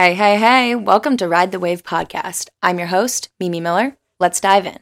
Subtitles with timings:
[0.00, 2.48] Hey, hey, hey, welcome to Ride the Wave podcast.
[2.62, 3.98] I'm your host, Mimi Miller.
[4.18, 4.78] Let's dive in.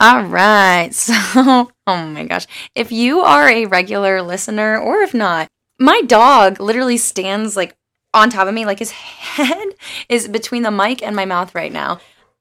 [0.00, 2.48] All right, so, oh my gosh.
[2.74, 5.46] If you are a regular listener, or if not,
[5.78, 7.76] my dog literally stands like
[8.12, 9.68] on top of me, like his head
[10.08, 12.00] is between the mic and my mouth right now.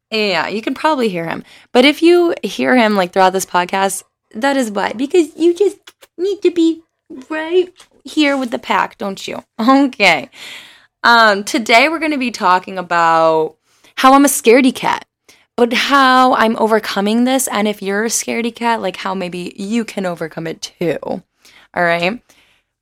[0.10, 1.44] Yeah, you can probably hear him.
[1.74, 4.02] But if you hear him like throughout this podcast,
[4.34, 4.94] that is why.
[4.94, 5.78] Because you just
[6.18, 6.82] need to be
[7.30, 7.72] right
[8.04, 9.44] here with the pack, don't you?
[9.60, 10.32] Okay.
[11.06, 13.58] Um, today we're going to be talking about
[13.98, 15.06] how I'm a scaredy cat,
[15.58, 19.84] but how I'm overcoming this, and if you're a scaredy cat, like how maybe you
[19.84, 21.00] can overcome it too.
[21.04, 22.22] All right.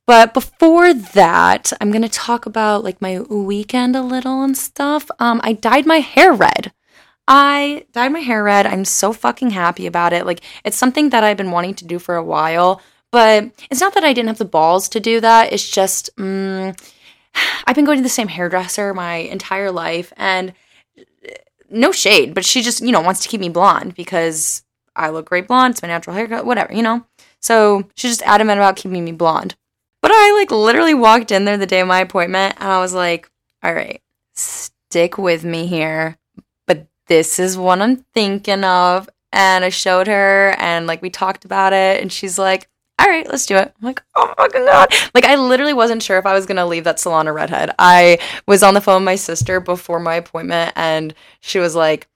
[0.06, 5.10] But before that, I'm going to talk about like my weekend a little and stuff.
[5.18, 6.72] Um, I dyed my hair red.
[7.26, 8.66] I dyed my hair red.
[8.66, 10.26] I'm so fucking happy about it.
[10.26, 13.94] Like, it's something that I've been wanting to do for a while, but it's not
[13.94, 15.52] that I didn't have the balls to do that.
[15.52, 16.74] It's just, um,
[17.66, 20.52] I've been going to the same hairdresser my entire life and
[21.70, 24.62] no shade, but she just, you know, wants to keep me blonde because
[24.94, 25.72] I look great blonde.
[25.72, 27.06] It's my natural haircut, whatever, you know?
[27.40, 29.54] So she's just adamant about keeping me blonde.
[30.02, 32.92] But I like literally walked in there the day of my appointment and I was
[32.92, 33.30] like,
[33.62, 34.02] all right,
[34.34, 36.18] stick with me here.
[36.66, 39.08] But this is what I'm thinking of.
[39.32, 42.68] And I showed her and like we talked about it and she's like,
[43.02, 43.74] all right, let's do it.
[43.80, 44.92] I'm like, oh my god.
[45.14, 47.74] Like I literally wasn't sure if I was gonna leave that salon a redhead.
[47.78, 52.08] I was on the phone with my sister before my appointment and she was like,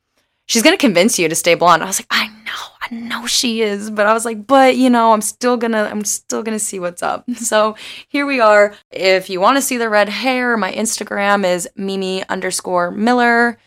[0.49, 1.83] She's gonna convince you to stay blonde.
[1.83, 4.89] I was like, I know, I know she is, but I was like, but you
[4.89, 7.29] know, I'm still gonna I'm still gonna see what's up.
[7.35, 7.75] So
[8.09, 8.75] here we are.
[8.93, 13.59] If you wanna see the red hair, my Instagram is Mimi underscore Miller.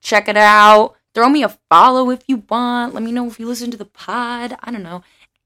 [0.00, 0.94] Check it out.
[1.12, 2.94] Throw me a follow if you want.
[2.94, 4.56] Let me know if you listen to the pod.
[4.62, 5.02] I don't know.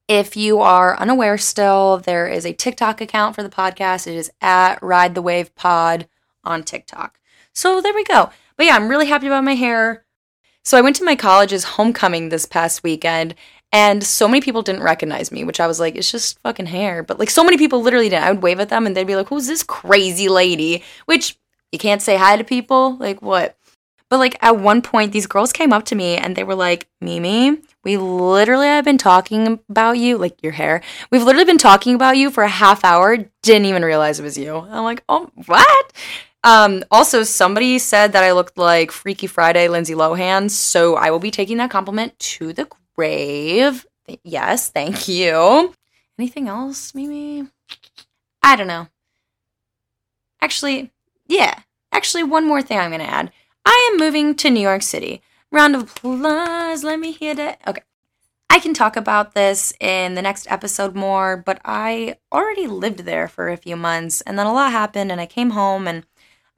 [0.08, 4.06] If you are unaware still, there is a TikTok account for the podcast.
[4.06, 6.08] It is at Ride the Wave Pod
[6.44, 7.18] on TikTok.
[7.52, 8.30] So there we go.
[8.56, 10.04] But yeah, I'm really happy about my hair.
[10.64, 13.34] So I went to my college's homecoming this past weekend
[13.72, 17.02] and so many people didn't recognize me, which I was like, it's just fucking hair.
[17.02, 18.24] But like so many people literally didn't.
[18.24, 20.84] I would wave at them and they'd be like, who's this crazy lady?
[21.06, 21.38] Which
[21.72, 22.96] you can't say hi to people.
[22.96, 23.56] Like what?
[24.12, 26.86] But like at one point, these girls came up to me and they were like,
[27.00, 30.82] Mimi, we literally have been talking about you, like your hair.
[31.10, 33.16] We've literally been talking about you for a half hour.
[33.42, 34.54] Didn't even realize it was you.
[34.54, 35.92] I'm like, oh, what?
[36.44, 41.18] Um, also, somebody said that I looked like Freaky Friday Lindsay Lohan, so I will
[41.18, 43.86] be taking that compliment to the grave.
[44.22, 45.72] Yes, thank you.
[46.18, 47.48] Anything else, Mimi?
[48.42, 48.88] I don't know.
[50.42, 50.92] Actually,
[51.28, 51.60] yeah.
[51.92, 53.32] Actually, one more thing I'm going to add.
[53.64, 55.22] I am moving to New York City.
[55.50, 56.84] Round of applause.
[56.84, 57.60] Let me hear that.
[57.66, 57.82] Okay.
[58.50, 63.26] I can talk about this in the next episode more, but I already lived there
[63.26, 66.04] for a few months and then a lot happened and I came home and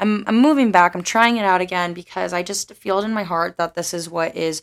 [0.01, 0.95] I'm I'm moving back.
[0.95, 3.95] I'm trying it out again because I just feel it in my heart that this
[3.95, 4.63] is what is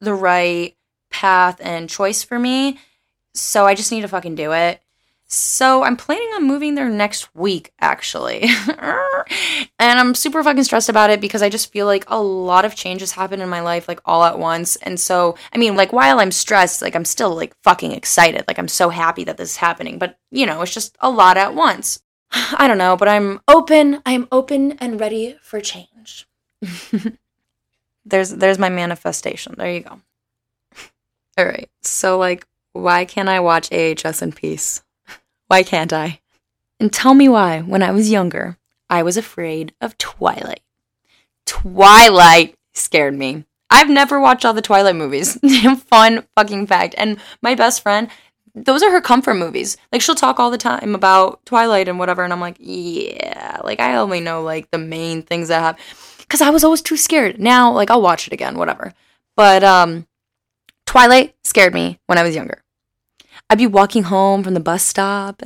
[0.00, 0.76] the right
[1.10, 2.78] path and choice for me.
[3.34, 4.80] So I just need to fucking do it.
[5.28, 8.44] So I'm planning on moving there next week, actually.
[9.78, 12.76] and I'm super fucking stressed about it because I just feel like a lot of
[12.76, 14.76] changes happen in my life, like all at once.
[14.76, 18.44] And so, I mean, like while I'm stressed, like I'm still like fucking excited.
[18.46, 19.98] Like I'm so happy that this is happening.
[19.98, 22.00] But, you know, it's just a lot at once.
[22.30, 24.02] I don't know, but I'm open.
[24.06, 26.28] I'm open and ready for change.
[28.04, 29.56] there's there's my manifestation.
[29.58, 30.00] There you go.
[31.38, 31.68] All right.
[31.82, 34.82] So like why can't I watch AHS in peace?
[35.48, 36.20] Why can't I?
[36.78, 38.58] And tell me why, when I was younger,
[38.90, 40.60] I was afraid of Twilight.
[41.46, 43.44] Twilight scared me.
[43.70, 45.38] I've never watched all the Twilight movies.
[45.86, 46.94] Fun fucking fact.
[46.98, 48.08] And my best friend,
[48.54, 49.76] those are her comfort movies.
[49.92, 53.80] Like she'll talk all the time about Twilight and whatever, and I'm like, yeah, like
[53.80, 55.82] I only know like the main things that happen.
[56.28, 57.38] Cause I was always too scared.
[57.38, 58.92] Now, like I'll watch it again, whatever.
[59.36, 60.06] But um
[60.86, 62.62] Twilight scared me when I was younger.
[63.48, 65.42] I'd be walking home from the bus stop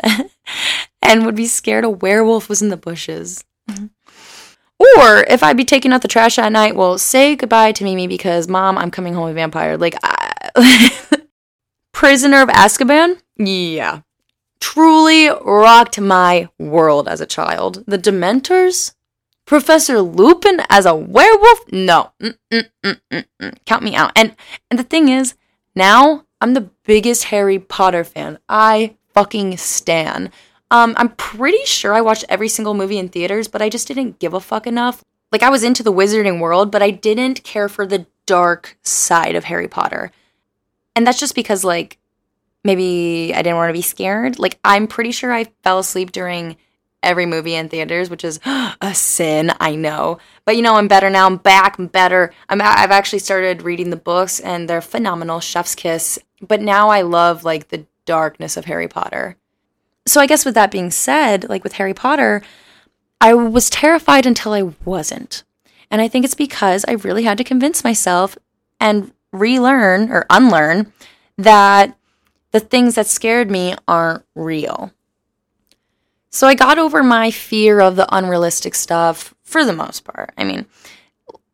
[1.03, 3.44] and would be scared a werewolf was in the bushes.
[3.69, 3.87] Mm-hmm.
[4.99, 8.06] Or if I'd be taking out the trash at night, well, say goodbye to Mimi
[8.06, 9.76] because mom, I'm coming home a vampire.
[9.76, 11.02] Like, I,
[11.93, 13.20] Prisoner of Azkaban?
[13.37, 14.00] Yeah.
[14.58, 17.85] Truly rocked my world as a child.
[17.87, 18.94] The Dementors?
[19.44, 21.61] Professor Lupin as a werewolf?
[21.73, 22.12] No.
[22.23, 23.64] Mm-mm-mm-mm-mm.
[23.67, 24.12] Count me out.
[24.14, 24.37] And
[24.70, 25.35] and the thing is,
[25.75, 28.38] now I'm the biggest Harry Potter fan.
[28.48, 30.31] I fucking stan.
[30.70, 34.19] Um, I'm pretty sure I watched every single movie in theaters, but I just didn't
[34.19, 35.04] give a fuck enough.
[35.32, 39.34] Like I was into the wizarding world, but I didn't care for the dark side
[39.34, 40.12] of Harry Potter.
[40.94, 41.98] And that's just because like
[42.64, 44.38] maybe I didn't want to be scared.
[44.38, 46.56] Like I'm pretty sure I fell asleep during
[47.02, 50.19] every movie in theaters, which is a sin, I know.
[50.44, 51.26] But you know, I'm better now.
[51.26, 51.79] I'm back.
[51.79, 52.32] I'm better.
[52.49, 55.41] I'm I've actually started reading the books and they're phenomenal.
[55.41, 56.19] Chef's kiss.
[56.41, 59.37] But now I love like the darkness of Harry Potter.
[60.06, 62.43] So I guess with that being said, like with Harry Potter,
[63.20, 65.44] I was terrified until I wasn't.
[65.91, 68.38] And I think it's because I really had to convince myself
[68.79, 70.93] and relearn or unlearn
[71.37, 71.97] that
[72.52, 74.93] the things that scared me aren't real.
[76.31, 80.32] So I got over my fear of the unrealistic stuff for the most part.
[80.38, 80.67] I mean,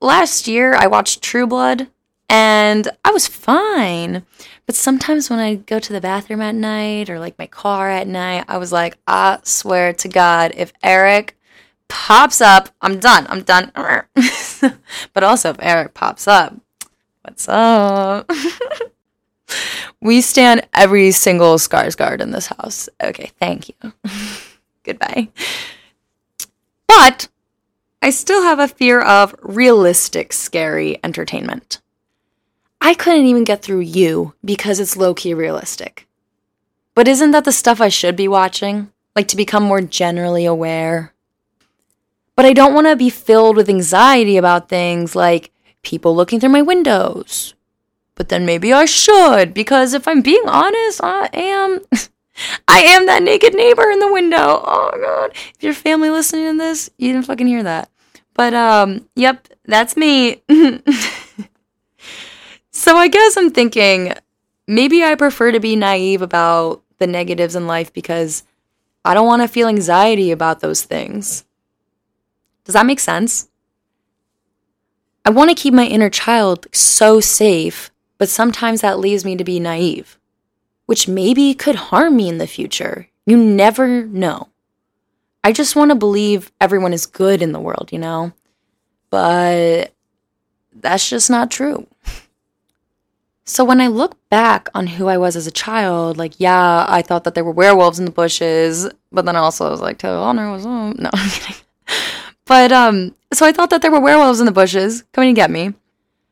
[0.00, 1.88] last year I watched True Blood
[2.28, 4.25] and I was fine.
[4.67, 8.06] But sometimes when I go to the bathroom at night or like my car at
[8.06, 11.38] night, I was like, I swear to God, if Eric
[11.88, 13.26] pops up, I'm done.
[13.29, 13.72] I'm done.
[15.14, 16.55] but also, if Eric pops up,
[17.22, 18.31] what's up?
[20.00, 22.88] we stand every single Skarsgård in this house.
[23.02, 23.93] Okay, thank you.
[24.86, 25.28] Goodbye.
[26.86, 27.28] But
[28.00, 31.80] I still have a fear of realistic scary entertainment.
[32.80, 36.06] I couldn't even get through you because it's low key realistic.
[36.94, 38.92] But isn't that the stuff I should be watching?
[39.16, 41.12] Like to become more generally aware?
[42.36, 45.50] But I don't want to be filled with anxiety about things like
[45.82, 47.54] people looking through my windows.
[48.14, 51.80] But then maybe I should, because if I'm being honest, I am.
[52.68, 54.62] I am that naked neighbor in the window.
[54.64, 55.32] Oh god.
[55.34, 57.90] If your family listening to this, you didn't fucking hear that.
[58.34, 60.42] But um, yep, that's me.
[62.70, 64.12] so I guess I'm thinking
[64.66, 68.42] maybe I prefer to be naive about the negatives in life because
[69.04, 71.44] I don't want to feel anxiety about those things.
[72.64, 73.48] Does that make sense?
[75.24, 79.44] I want to keep my inner child so safe, but sometimes that leaves me to
[79.44, 80.18] be naive,
[80.86, 83.08] which maybe could harm me in the future.
[83.26, 84.48] You never know.
[85.44, 88.32] I just want to believe everyone is good in the world, you know?
[89.10, 89.92] But
[90.74, 91.86] that's just not true.
[93.44, 97.00] So when I look back on who I was as a child, like, yeah, I
[97.00, 99.98] thought that there were werewolves in the bushes, but then I also I was like,
[99.98, 101.56] Taylor Lautner was, no, I'm kidding.
[102.44, 105.50] But um, so I thought that there were werewolves in the bushes coming to get
[105.50, 105.74] me.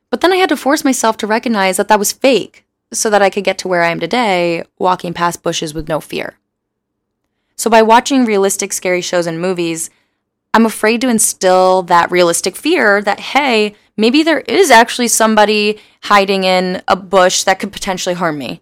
[0.09, 3.21] But then I had to force myself to recognize that that was fake so that
[3.21, 6.37] I could get to where I am today, walking past bushes with no fear.
[7.55, 9.89] So by watching realistic scary shows and movies,
[10.53, 16.43] I'm afraid to instill that realistic fear that, hey, maybe there is actually somebody hiding
[16.43, 18.61] in a bush that could potentially harm me.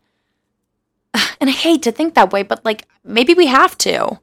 [1.39, 4.19] And I hate to think that way, but like maybe we have to.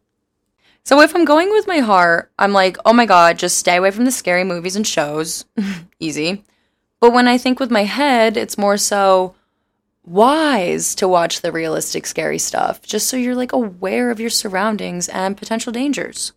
[0.85, 3.91] So if I'm going with my heart, I'm like, oh my God, just stay away
[3.91, 5.45] from the scary movies and shows.
[6.01, 6.43] Easy.
[6.99, 9.35] But when I think with my head, it's more so
[10.05, 15.09] wise to watch the realistic, scary stuff, just so you're like aware of your surroundings
[15.09, 16.33] and potential dangers.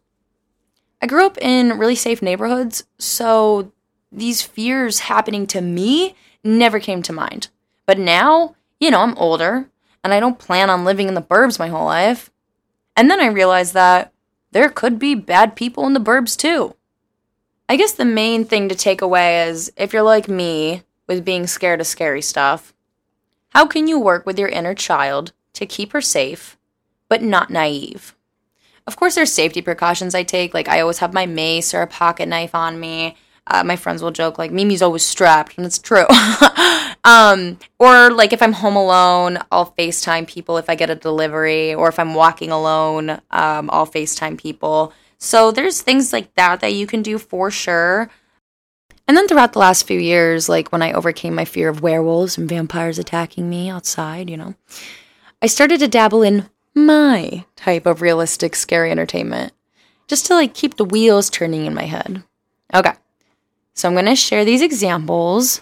[1.01, 3.71] I grew up in really safe neighborhoods, so
[4.11, 7.49] these fears happening to me never came to mind.
[7.85, 9.69] But now, you know, I'm older
[10.03, 12.31] and I don't plan on living in the burbs my whole life.
[12.95, 14.13] And then I realized that
[14.51, 16.75] there could be bad people in the burbs too.
[17.67, 21.47] I guess the main thing to take away is if you're like me with being
[21.47, 22.73] scared of scary stuff,
[23.53, 26.57] how can you work with your inner child to keep her safe,
[27.07, 28.15] but not naive?
[28.87, 30.55] Of course, there's safety precautions I take.
[30.55, 33.15] Like, I always have my mace or a pocket knife on me.
[33.45, 36.05] Uh, my friends will joke, like, Mimi's always strapped, and it's true.
[37.03, 41.75] um, or, like, if I'm home alone, I'll FaceTime people if I get a delivery,
[41.75, 44.93] or if I'm walking alone, um, I'll FaceTime people.
[45.19, 48.09] So, there's things like that that you can do for sure.
[49.07, 52.37] And then throughout the last few years, like when I overcame my fear of werewolves
[52.37, 54.55] and vampires attacking me outside, you know,
[55.41, 59.53] I started to dabble in my type of realistic scary entertainment
[60.07, 62.23] just to like keep the wheels turning in my head.
[62.73, 62.93] Okay.
[63.73, 65.61] So I'm going to share these examples,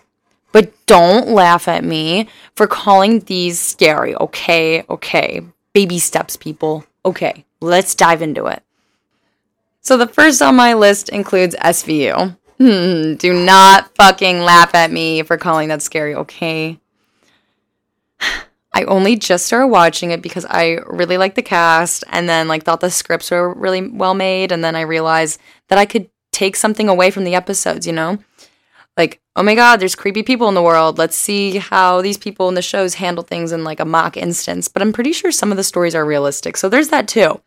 [0.51, 4.15] but don't laugh at me for calling these scary.
[4.15, 4.83] Okay.
[4.89, 5.41] Okay.
[5.73, 6.85] Baby steps, people.
[7.05, 7.45] Okay.
[7.59, 8.63] Let's dive into it.
[9.81, 12.37] So the first on my list includes SVU.
[12.61, 16.79] Hmm, do not fucking laugh at me for calling that scary, okay?
[18.71, 22.61] I only just started watching it because I really liked the cast and then like
[22.61, 26.55] thought the scripts were really well made and then I realized that I could take
[26.55, 28.19] something away from the episodes, you know?
[28.95, 30.99] Like, oh my god, there's creepy people in the world.
[30.99, 34.67] Let's see how these people in the shows handle things in like a mock instance.
[34.67, 36.57] But I'm pretty sure some of the stories are realistic.
[36.57, 37.41] So there's that too.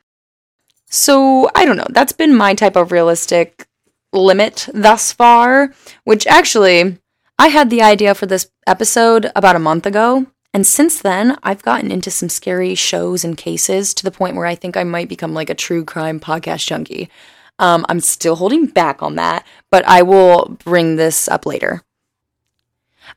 [0.87, 1.87] So, I don't know.
[1.91, 3.69] That's been my type of realistic
[4.15, 6.99] limit thus far, which actually
[7.39, 11.65] I had the idea for this episode about a month ago And since then, I've
[11.65, 15.09] gotten into some scary shows and cases to the point where I think I might
[15.09, 17.11] become like a true crime podcast junkie.
[17.59, 21.83] Um, I'm still holding back on that, but I will bring this up later.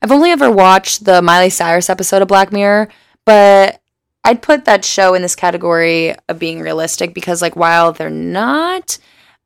[0.02, 2.88] I've only ever watched the Miley Cyrus episode of Black Mirror,
[3.24, 3.80] but
[4.24, 8.98] I'd put that show in this category of being realistic because, like, while they're not,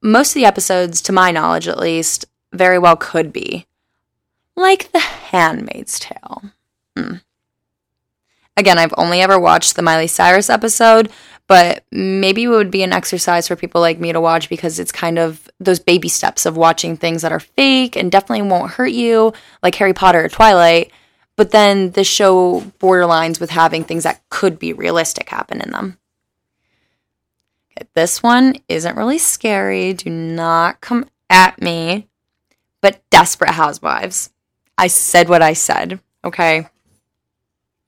[0.03, 3.67] most of the episodes, to my knowledge at least, very well could be.
[4.57, 6.43] Like The Handmaid's Tale.
[6.97, 7.15] Hmm.
[8.57, 11.11] Again, I've only ever watched the Miley Cyrus episode,
[11.47, 14.93] but maybe it would be an exercise for people like me to watch because it's
[14.93, 18.93] kind of those baby steps of watching things that are fake and definitely won't hurt
[18.93, 19.33] you,
[19.63, 20.93] like Harry Potter or Twilight.
[21.37, 25.99] But then the show borderlines with having things that could be realistic happen in them.
[27.95, 29.93] This one isn't really scary.
[29.93, 32.09] Do not come at me.
[32.81, 34.31] But Desperate Housewives.
[34.77, 36.67] I said what I said, okay?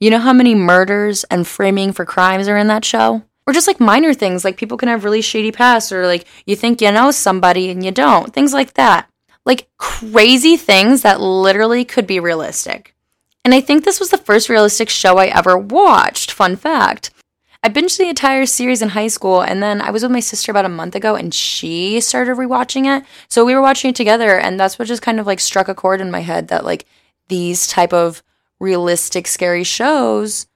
[0.01, 3.23] You know how many murders and framing for crimes are in that show?
[3.47, 6.57] Or just like minor things, like people can have really shady pasts, or like you
[6.57, 8.33] think you know somebody and you don't.
[8.33, 9.09] Things like that.
[9.45, 12.95] Like crazy things that literally could be realistic.
[13.45, 16.31] And I think this was the first realistic show I ever watched.
[16.31, 17.11] Fun fact.
[17.64, 20.52] I binged the entire series in high school, and then I was with my sister
[20.52, 23.06] about a month ago, and she started rewatching it.
[23.28, 25.75] So we were watching it together, and that's what just kind of like struck a
[25.75, 26.85] chord in my head that like
[27.28, 28.23] these type of
[28.61, 30.47] realistic scary shows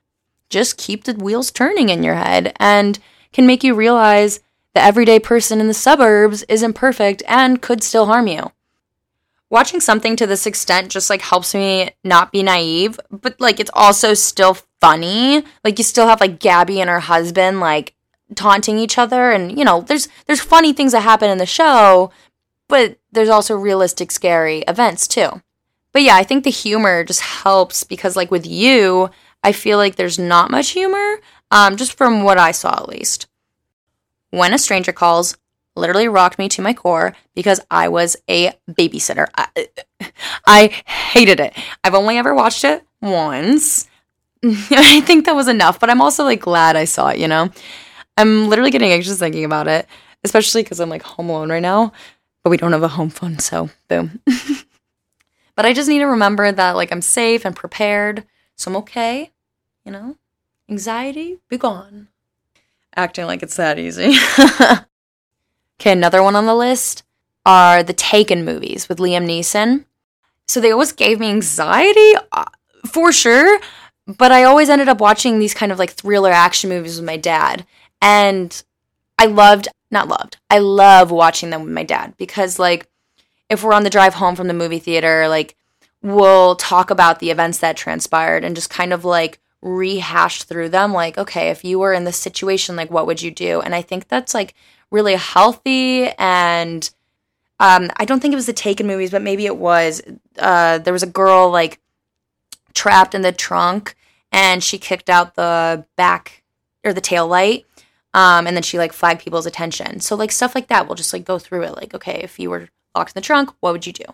[0.50, 2.98] just keep the wheels turning in your head and
[3.32, 4.40] can make you realize
[4.74, 8.52] the everyday person in the suburbs isn't perfect and could still harm you.
[9.48, 13.70] Watching something to this extent just like helps me not be naive, but like it's
[13.72, 15.44] also still funny.
[15.64, 17.94] Like you still have like Gabby and her husband like
[18.34, 22.10] taunting each other and you know, there's there's funny things that happen in the show,
[22.68, 25.42] but there's also realistic scary events too.
[25.92, 29.10] But yeah, I think the humor just helps because, like with you,
[29.42, 31.20] I feel like there's not much humor,
[31.50, 33.26] um, just from what I saw at least.
[34.30, 35.36] When a Stranger Calls
[35.74, 39.26] literally rocked me to my core because I was a babysitter.
[39.34, 39.68] I,
[40.46, 41.56] I hated it.
[41.82, 43.88] I've only ever watched it once.
[44.70, 47.50] I think that was enough, but I'm also like glad I saw it, you know?
[48.16, 49.86] I'm literally getting anxious thinking about it,
[50.24, 51.92] especially because I'm like home alone right now,
[52.42, 54.20] but we don't have a home phone, so boom.
[55.58, 59.32] But I just need to remember that like I'm safe and prepared, so I'm okay.
[59.84, 60.16] You know,
[60.70, 62.06] anxiety be gone.
[62.94, 64.14] Acting like it's that easy.
[65.80, 67.02] okay, another one on the list
[67.44, 69.84] are the Taken movies with Liam Neeson.
[70.46, 72.44] So they always gave me anxiety, uh,
[72.86, 73.58] for sure.
[74.08, 77.18] But I always ended up watching these kind of like thriller action movies with my
[77.18, 77.66] dad.
[78.00, 78.62] And
[79.18, 82.88] I loved, not loved, I love watching them with my dad because, like,
[83.48, 85.56] if we're on the drive home from the movie theater, like
[86.02, 90.92] we'll talk about the events that transpired and just kind of like rehash through them.
[90.92, 93.60] Like, okay, if you were in this situation, like what would you do?
[93.60, 94.54] And I think that's like
[94.90, 96.88] really healthy and
[97.60, 100.00] um, I don't think it was the Taken movies, but maybe it was.
[100.38, 101.80] Uh, there was a girl like
[102.78, 103.96] trapped in the trunk,
[104.30, 106.44] and she kicked out the back
[106.84, 107.66] or the tail light,
[108.14, 109.98] um, and then she like flagged people's attention.
[109.98, 111.74] So like stuff like that, we'll just like go through it.
[111.74, 114.04] Like, okay, if you were locked in the trunk, what would you do?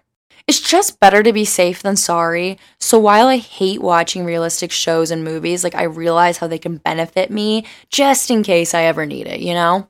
[0.47, 2.59] It's just better to be safe than sorry.
[2.79, 6.79] So while I hate watching realistic shows and movies, like I realize how they can
[6.79, 9.89] benefit me just in case I ever need it, you know?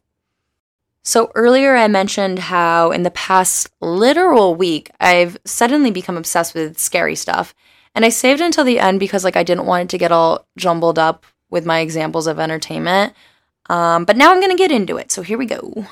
[1.03, 6.79] So earlier I mentioned how in the past literal week I've suddenly become obsessed with
[6.79, 7.55] scary stuff.
[7.95, 10.47] And I saved until the end because like I didn't want it to get all
[10.57, 13.13] jumbled up with my examples of entertainment.
[13.71, 15.13] Um, but now I'm gonna get into it.
[15.13, 15.87] So here we go.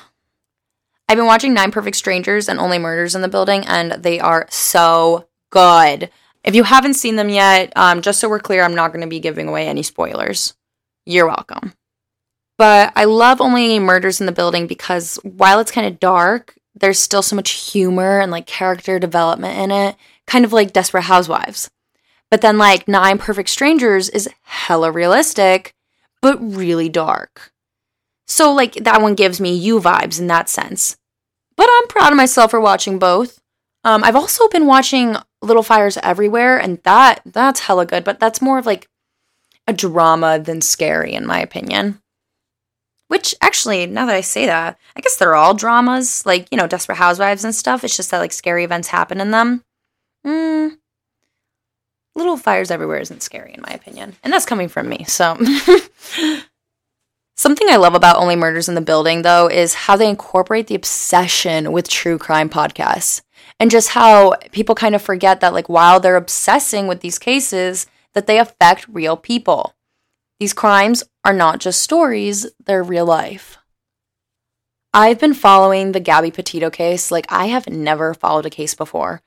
[1.09, 4.47] I've been watching Nine Perfect Strangers and Only Murders in the Building, and they are
[4.49, 6.09] so good.
[6.43, 9.07] If you haven't seen them yet, um, just so we're clear, I'm not going to
[9.07, 10.55] be giving away any spoilers.
[11.05, 11.73] You're welcome.
[12.57, 16.99] But I love Only Murders in the Building because while it's kind of dark, there's
[16.99, 19.95] still so much humor and like character development in it,
[20.25, 21.69] kind of like Desperate Housewives.
[22.33, 25.75] But then, like, Nine Perfect Strangers is hella realistic,
[26.19, 27.53] but really dark.
[28.25, 30.97] So, like, that one gives me you vibes in that sense.
[31.55, 33.39] But I'm proud of myself for watching both.
[33.83, 38.41] Um, I've also been watching Little Fires Everywhere, and that that's hella good, but that's
[38.41, 38.89] more of like
[39.67, 42.01] a drama than scary, in my opinion.
[43.09, 46.65] Which actually, now that I say that, I guess they're all dramas, like, you know,
[46.65, 47.83] Desperate Housewives and stuff.
[47.83, 49.63] It's just that like scary events happen in them.
[50.25, 50.77] Mm.
[52.15, 54.15] Little Fires Everywhere isn't scary, in my opinion.
[54.23, 55.35] And that's coming from me, so.
[57.35, 60.75] Something I love about Only Murders in the Building, though, is how they incorporate the
[60.75, 63.21] obsession with true crime podcasts
[63.59, 67.87] and just how people kind of forget that, like, while they're obsessing with these cases,
[68.13, 69.75] that they affect real people.
[70.39, 73.57] These crimes are not just stories, they're real life.
[74.93, 79.23] I've been following the Gabby Petito case like I have never followed a case before.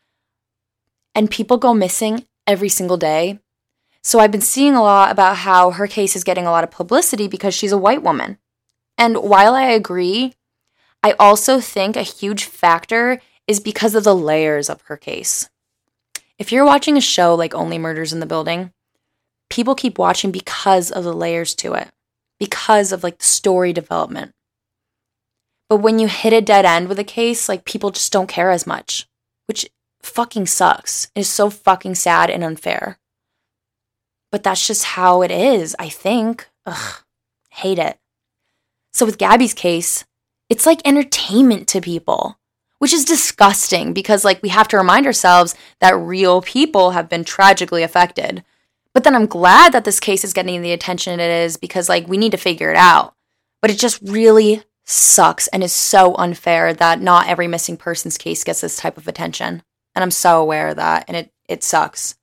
[1.13, 3.39] And people go missing every single day.
[4.03, 6.71] So I've been seeing a lot about how her case is getting a lot of
[6.71, 8.39] publicity because she's a white woman.
[8.97, 10.35] And while I agree,
[11.03, 15.49] I also think a huge factor is because of the layers of her case.
[16.39, 18.73] If you're watching a show like Only Murders in the Building,
[19.51, 21.91] people keep watching because of the layers to it,
[22.39, 24.33] because of like the story development.
[25.69, 28.51] But when you hit a dead end with a case, like people just don't care
[28.51, 29.07] as much,
[29.47, 29.69] which
[30.07, 31.11] fucking sucks.
[31.15, 32.99] It is so fucking sad and unfair.
[34.33, 36.49] But that's just how it is, I think.
[36.65, 37.03] Ugh,
[37.51, 37.99] hate it.
[38.93, 40.05] So with Gabby's case,
[40.49, 42.39] it's like entertainment to people,
[42.79, 47.25] which is disgusting because like we have to remind ourselves that real people have been
[47.25, 48.45] tragically affected.
[48.95, 52.09] But then I'm glad that this case is getting the attention it is because like
[52.09, 53.15] we need to figure it out.
[53.61, 58.45] But it just really sucks and is so unfair that not every missing persons case
[58.45, 59.63] gets this type of attention.
[59.97, 62.17] And I'm so aware of that and it it sucks.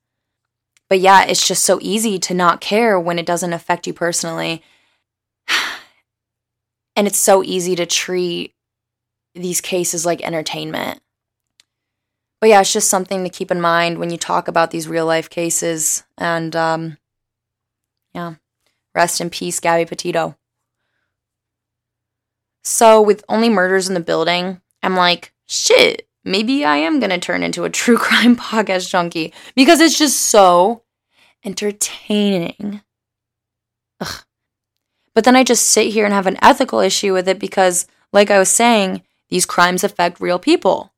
[0.88, 4.62] But yeah, it's just so easy to not care when it doesn't affect you personally.
[6.96, 8.54] and it's so easy to treat
[9.34, 11.00] these cases like entertainment.
[12.40, 15.06] But yeah, it's just something to keep in mind when you talk about these real
[15.06, 16.04] life cases.
[16.16, 16.98] And um,
[18.14, 18.34] yeah,
[18.94, 20.36] rest in peace, Gabby Petito.
[22.62, 27.18] So, with only murders in the building, I'm like, shit, maybe I am going to
[27.18, 30.82] turn into a true crime podcast junkie because it's just so
[31.44, 32.80] entertaining.
[34.00, 34.24] Ugh.
[35.14, 38.30] But then I just sit here and have an ethical issue with it because, like
[38.30, 40.92] I was saying, these crimes affect real people.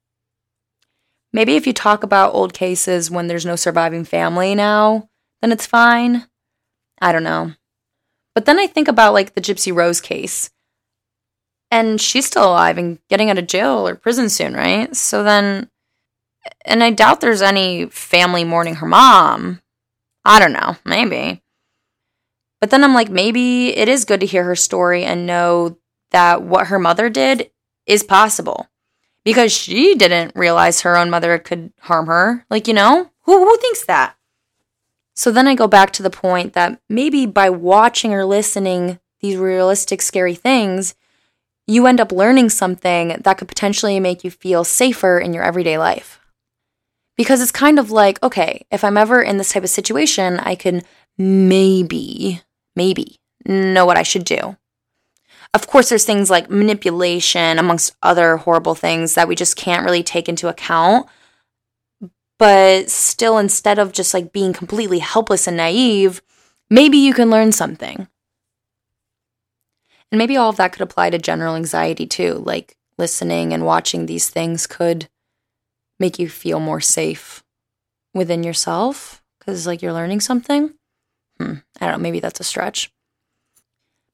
[1.33, 5.11] Maybe if you talk about old cases when there's no surviving family now,
[5.43, 6.27] then it's fine.
[6.99, 7.53] I don't know.
[8.35, 10.51] But then I think about like the Gypsy Rose case
[11.71, 14.95] and she's still alive and getting out of jail or prison soon, right?
[14.95, 15.69] So then,
[16.65, 19.61] and I doubt there's any family mourning her mom.
[20.25, 21.43] I don't know, maybe.
[22.61, 25.79] But then I'm like, maybe it is good to hear her story and know
[26.11, 27.51] that what her mother did
[27.87, 28.69] is possible
[29.25, 32.47] because she didn't realize her own mother could harm her.
[32.49, 34.17] Like, you know, who, who thinks that?
[35.15, 39.37] So then I go back to the point that maybe by watching or listening these
[39.37, 40.95] realistic, scary things,
[41.67, 45.79] you end up learning something that could potentially make you feel safer in your everyday
[45.79, 46.21] life.
[47.17, 50.55] Because it's kind of like, okay, if I'm ever in this type of situation, I
[50.55, 50.83] can
[51.19, 52.43] maybe,
[52.75, 54.57] maybe know what I should do.
[55.55, 60.03] Of course, there's things like manipulation, amongst other horrible things that we just can't really
[60.03, 61.07] take into account.
[62.39, 66.21] But still, instead of just like being completely helpless and naive,
[66.69, 68.09] maybe you can learn something.
[70.11, 72.35] And maybe all of that could apply to general anxiety too.
[72.35, 75.09] Like listening and watching these things could
[75.99, 77.43] make you feel more safe
[78.15, 80.75] within yourself because, like, you're learning something.
[81.39, 82.91] Hmm, I don't know, maybe that's a stretch.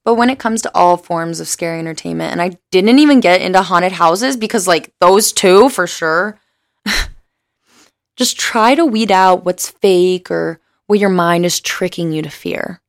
[0.04, 3.40] But when it comes to all forms of scary entertainment, and I didn't even get
[3.40, 6.38] into haunted houses because, like, those two for sure,
[8.16, 12.30] just try to weed out what's fake or what your mind is tricking you to
[12.30, 12.80] fear.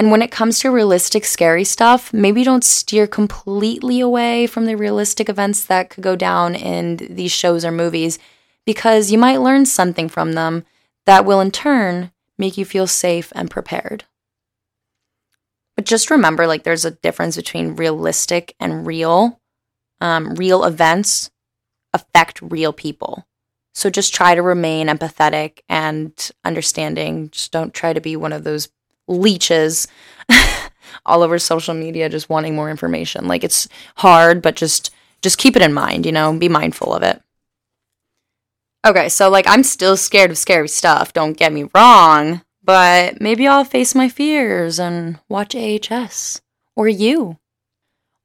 [0.00, 4.74] And when it comes to realistic, scary stuff, maybe don't steer completely away from the
[4.74, 8.18] realistic events that could go down in these shows or movies
[8.64, 10.64] because you might learn something from them
[11.04, 14.04] that will in turn make you feel safe and prepared.
[15.76, 19.38] But just remember like there's a difference between realistic and real.
[20.00, 21.30] Um, real events
[21.92, 23.26] affect real people.
[23.74, 27.28] So just try to remain empathetic and understanding.
[27.28, 28.70] Just don't try to be one of those
[29.10, 29.88] leeches
[31.06, 33.26] all over social media just wanting more information.
[33.26, 34.90] Like it's hard, but just
[35.22, 37.20] just keep it in mind, you know, be mindful of it.
[38.86, 43.46] Okay, so like I'm still scared of scary stuff, don't get me wrong, but maybe
[43.46, 46.40] I'll face my fears and watch AHS
[46.76, 47.36] or you.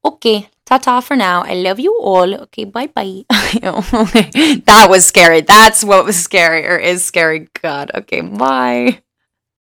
[0.06, 1.41] Okay, ta-ta for now.
[1.43, 2.34] I love you all.
[2.43, 3.26] Okay, bye-bye.
[3.63, 5.41] Okay, that was scary.
[5.41, 7.48] That's what was scary or is scary.
[7.62, 7.89] God.
[7.95, 9.02] Okay, bye.